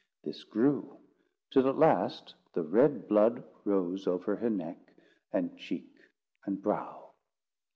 This 0.23 0.43
grew; 0.43 0.97
till 1.51 1.67
at 1.69 1.77
last 1.77 2.33
the 2.53 2.63
red 2.63 3.07
blood 3.07 3.43
rose 3.65 4.07
over 4.07 4.35
her 4.35 4.49
neck, 4.49 4.95
and 5.31 5.55
cheek, 5.59 5.93
and 6.43 6.59
brow. 6.59 7.11